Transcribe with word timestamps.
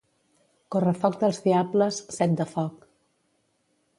Correfoc 0.75 1.17
dels 1.23 1.41
diables 1.49 2.01
"set 2.17 2.35
de 2.41 2.49
foc" 2.57 2.91